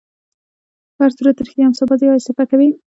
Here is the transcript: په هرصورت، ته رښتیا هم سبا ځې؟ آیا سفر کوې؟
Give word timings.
په 0.95 0.99
هرصورت، 1.05 1.33
ته 1.37 1.41
رښتیا 1.45 1.65
هم 1.67 1.73
سبا 1.79 1.93
ځې؟ 1.99 2.05
آیا 2.11 2.25
سفر 2.27 2.45
کوې؟ 2.51 2.67